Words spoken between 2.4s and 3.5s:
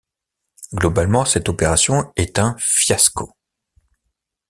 fiasco.